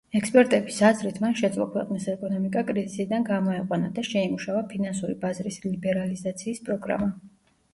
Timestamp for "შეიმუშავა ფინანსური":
4.09-5.19